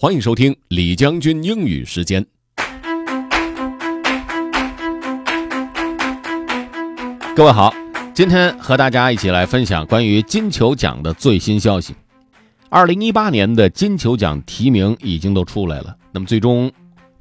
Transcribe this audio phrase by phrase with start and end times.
[0.00, 2.24] 欢迎收听李将军英语时间。
[7.34, 7.74] 各位好，
[8.14, 11.96] 今天和大家一起来分享关于金球奖的最新消息。
[12.68, 16.70] 二零一八年的金球奖提名已经都出来了，那么最终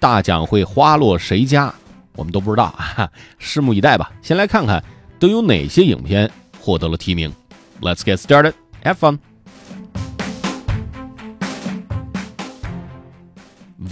[0.00, 1.70] 大奖会花落谁家，
[2.16, 3.06] 我们都不知道啊，
[3.38, 4.10] 拭目以待吧。
[4.22, 4.82] 先来看看
[5.18, 7.30] 都有哪些影片获得了提名。
[7.82, 8.54] Let's get started.
[8.82, 9.18] Have fun.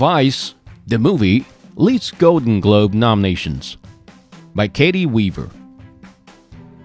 [0.01, 0.55] Vice,
[0.87, 1.45] the movie,
[1.77, 3.77] leads Golden Globe nominations
[4.55, 5.51] by Katie Weaver.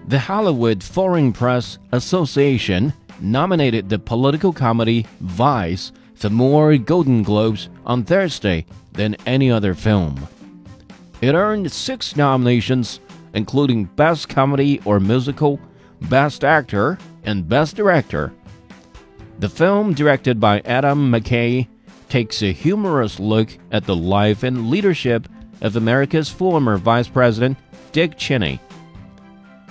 [0.08, 8.04] The Hollywood Foreign Press Association nominated the political comedy Vice for more Golden Globes on
[8.04, 10.28] Thursday than any other film.
[11.22, 13.00] It earned six nominations,
[13.32, 15.58] including Best Comedy or Musical,
[16.02, 18.34] Best Actor, and Best Director.
[19.38, 21.66] The film, directed by Adam McKay,
[22.08, 25.28] takes a humorous look at the life and leadership
[25.60, 27.56] of America's former Vice President,
[27.92, 28.60] Dick Cheney.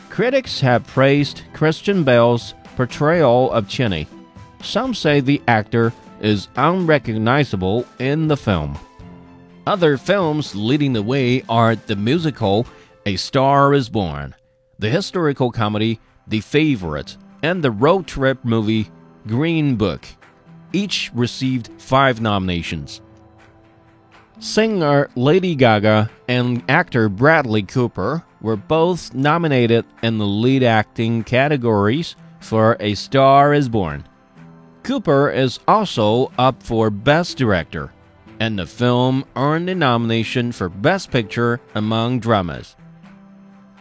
[0.09, 4.07] Critics have praised Christian Bale's portrayal of Cheney.
[4.61, 8.77] Some say the actor is unrecognizable in the film.
[9.67, 12.65] Other films leading the way are the musical
[13.05, 14.35] A Star is Born,
[14.79, 18.89] the historical comedy The Favorite, and the road trip movie
[19.27, 20.05] Green Book.
[20.73, 23.01] Each received five nominations.
[24.39, 31.23] Singer uh, Lady Gaga and actor Bradley Cooper were both nominated in the lead acting
[31.23, 34.05] categories for A Star is Born.
[34.83, 37.93] Cooper is also up for Best Director,
[38.39, 42.75] and the film earned a nomination for Best Picture among dramas.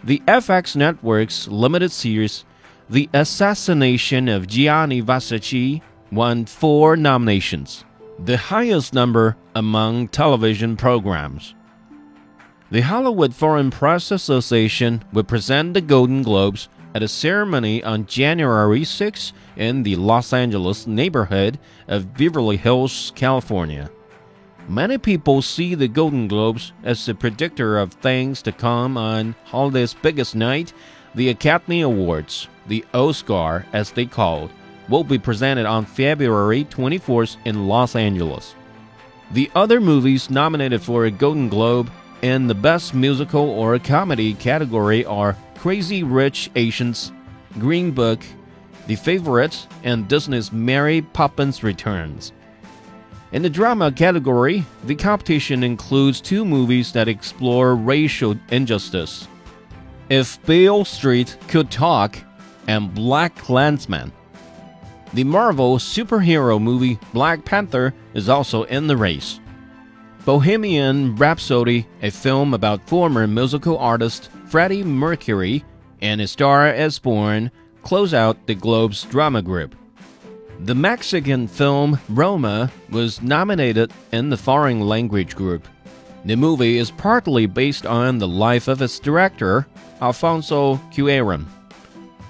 [0.05, 2.45] The FX Network's limited series,
[2.89, 5.83] The Assassination of Gianni Versace,
[6.15, 7.85] won four nominations,
[8.19, 11.55] the highest number among television programs.
[12.71, 18.85] The Hollywood Foreign Press Association will present the Golden Globes at a ceremony on January
[18.85, 21.59] 6 in the Los Angeles neighborhood
[21.89, 23.91] of Beverly Hills, California.
[24.69, 29.95] Many people see the Golden Globes as a predictor of things to come on Hollywood's
[29.95, 30.73] biggest night,
[31.15, 34.51] the Academy Awards, the Oscar as they called,
[34.89, 38.55] will be presented on February 24th in Los Angeles.
[39.33, 41.91] The other movies nominated for a Golden Globe
[42.23, 47.13] in the Best Musical or Comedy category are Crazy Rich Asians,
[47.59, 48.23] Green Book,
[48.87, 52.33] The Favorite, and Disney's Mary Poppins Returns.
[53.33, 59.27] In the drama category, the competition includes two movies that explore racial injustice.
[60.09, 62.17] If Beale Street Could Talk
[62.69, 64.13] and BlacKkKlansman.
[65.15, 69.39] The Marvel superhero movie Black Panther is also in the race.
[70.25, 75.65] Bohemian Rhapsody, a film about former musical artist Freddie Mercury
[76.03, 77.53] and A Star is Born,
[77.83, 79.77] close out the Globe's drama group.
[80.59, 85.69] The Mexican film Roma was nominated in the foreign language group.
[86.25, 89.65] The movie is partly based on the life of its director,
[90.03, 91.47] Alfonso Cuarón.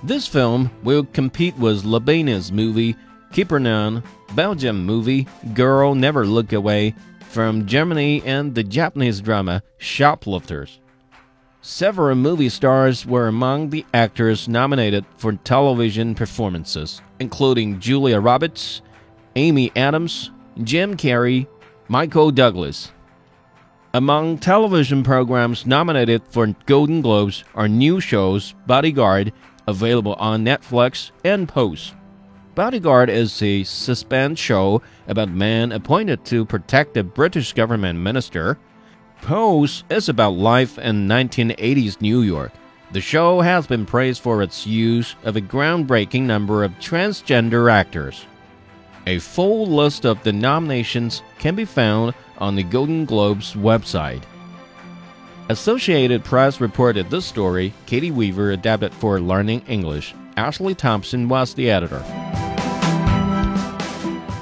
[0.05, 2.95] This film will compete with Lebanese movie
[3.33, 4.03] Capernaum,
[4.35, 6.95] Belgium movie Girl Never Look Away
[7.31, 10.79] from Germany, and the Japanese drama Shoplifters.
[11.63, 18.83] Several movie stars were among the actors nominated for television performances, including Julia Roberts,
[19.37, 20.31] Amy Adams,
[20.65, 21.47] Jim Carrey,
[21.89, 22.93] Michael Douglas.
[23.95, 29.33] Among television programs nominated for Golden Globes are new shows Bodyguard,
[29.67, 31.95] available on Netflix, and Pose.
[32.55, 38.59] Bodyguard is a suspense show about a man appointed to protect a British government minister.
[39.23, 42.53] Pose is about life in 1980s New York.
[42.93, 48.25] The show has been praised for its use of a groundbreaking number of transgender actors.
[49.07, 54.23] A full list of the nominations can be found on the Golden Globes website.
[55.49, 57.75] Associated Press reported this story.
[57.87, 60.15] Katie Weaver adapted for Learning English.
[60.37, 62.01] Ashley Thompson was the editor.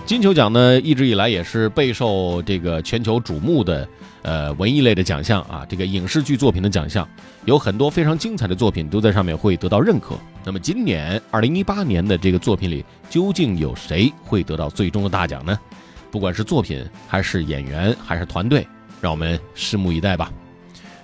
[0.07, 3.89] 金球奖呢，一直以来也是备受这个全球瞩目的
[4.23, 7.09] 呃文艺类的奖项啊，这个影视剧作品的奖项，
[7.47, 10.15] 有很多非常精彩的作品都在上面会得到认可。
[10.45, 15.59] 那么今年二零一八年的这个作品里，究竟有谁会得到最终的大奖呢？
[16.13, 18.65] 不管是作品，还是演员，还是团队，
[19.01, 20.31] 让我们拭目以待吧。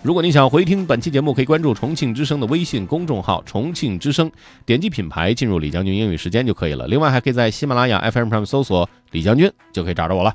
[0.00, 4.30] 如果您想回听本期节目，可以关注重庆之声的微信公众号“重庆之声”，
[4.64, 6.86] 点击品牌进入李将军英语时间就可以了。
[6.86, 10.32] 另外，还可以在喜马拉雅 FM 上搜索“李将军”，就可以找着我了。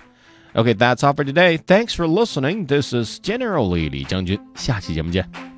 [0.54, 1.58] OK，that's all for today.
[1.58, 2.68] Thanks for listening.
[2.68, 5.53] This is generally 李将军，下期节目见。